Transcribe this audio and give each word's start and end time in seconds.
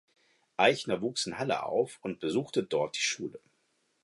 Eichner 0.57 1.03
wuchs 1.03 1.27
in 1.27 1.37
Halle 1.37 1.61
auf 1.63 1.99
und 2.01 2.19
besuchte 2.21 2.63
dort 2.63 2.95
die 2.95 3.01
Schule. 3.01 3.39